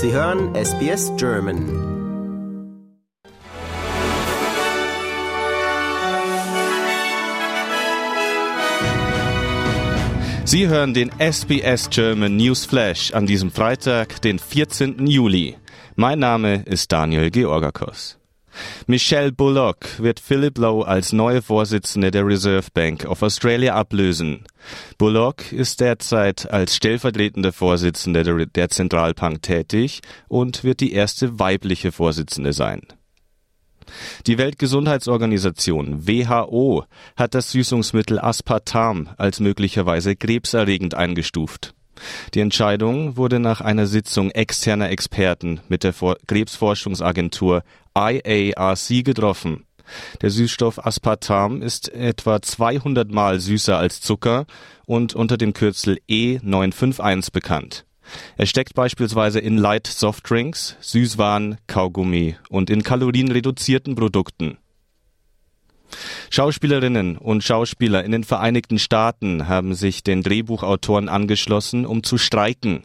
[0.00, 1.58] Sie hören SBS German.
[10.44, 15.08] Sie hören den SBS German News Flash an diesem Freitag, den 14.
[15.08, 15.56] Juli.
[15.96, 18.18] Mein Name ist Daniel Georgakos.
[18.86, 24.44] Michelle Bullock wird Philip Lowe als neue Vorsitzende der Reserve Bank of Australia ablösen.
[24.98, 31.92] Bullock ist derzeit als stellvertretende Vorsitzende der, der Zentralbank tätig und wird die erste weibliche
[31.92, 32.82] Vorsitzende sein.
[34.26, 36.84] Die Weltgesundheitsorganisation WHO
[37.16, 41.74] hat das Süßungsmittel Aspartam als möglicherweise krebserregend eingestuft.
[42.34, 45.94] Die Entscheidung wurde nach einer Sitzung externer Experten mit der
[46.26, 47.62] Krebsforschungsagentur
[47.96, 49.64] IARC getroffen.
[50.20, 54.46] Der Süßstoff Aspartam ist etwa 200 Mal süßer als Zucker
[54.86, 57.84] und unter dem Kürzel E951 bekannt.
[58.36, 64.58] Er steckt beispielsweise in Light Softdrinks, Süßwaren, Kaugummi und in kalorienreduzierten Produkten.
[66.30, 72.82] Schauspielerinnen und Schauspieler in den Vereinigten Staaten haben sich den Drehbuchautoren angeschlossen, um zu streiken.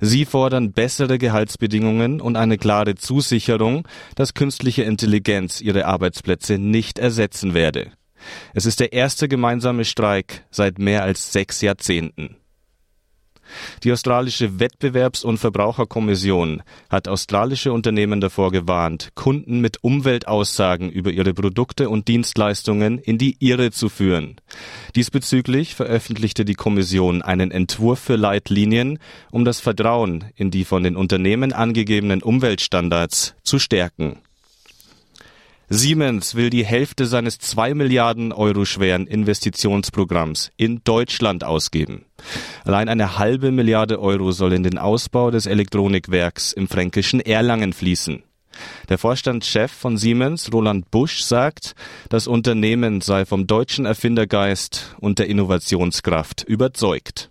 [0.00, 7.54] Sie fordern bessere Gehaltsbedingungen und eine klare Zusicherung, dass künstliche Intelligenz ihre Arbeitsplätze nicht ersetzen
[7.54, 7.92] werde.
[8.54, 12.36] Es ist der erste gemeinsame Streik seit mehr als sechs Jahrzehnten.
[13.84, 21.34] Die australische Wettbewerbs- und Verbraucherkommission hat australische Unternehmen davor gewarnt, Kunden mit Umweltaussagen über ihre
[21.34, 24.36] Produkte und Dienstleistungen in die Irre zu führen.
[24.94, 28.98] Diesbezüglich veröffentlichte die Kommission einen Entwurf für Leitlinien,
[29.30, 34.18] um das Vertrauen in die von den Unternehmen angegebenen Umweltstandards zu stärken.
[35.68, 42.04] Siemens will die Hälfte seines zwei Milliarden Euro schweren Investitionsprogramms in Deutschland ausgeben.
[42.64, 48.22] Allein eine halbe Milliarde Euro soll in den Ausbau des Elektronikwerks im fränkischen Erlangen fließen.
[48.88, 51.74] Der Vorstandschef von Siemens, Roland Busch, sagt,
[52.08, 57.30] das Unternehmen sei vom deutschen Erfindergeist und der Innovationskraft überzeugt.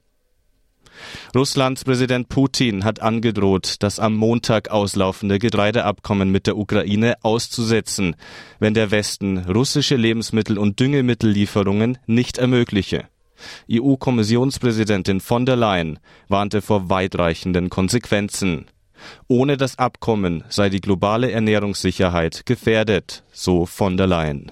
[1.35, 8.15] Russlands Präsident Putin hat angedroht, das am Montag auslaufende Getreideabkommen mit der Ukraine auszusetzen,
[8.59, 13.05] wenn der Westen russische Lebensmittel- und Düngemittellieferungen nicht ermögliche.
[13.71, 18.65] EU-Kommissionspräsidentin von der Leyen warnte vor weitreichenden Konsequenzen.
[19.27, 24.51] Ohne das Abkommen sei die globale Ernährungssicherheit gefährdet, so von der Leyen.